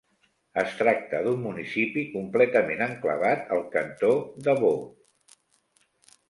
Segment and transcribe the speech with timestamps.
[0.59, 4.11] Es tracta d'un municipi completament enclavat al Cantó
[4.49, 5.37] de Vaud.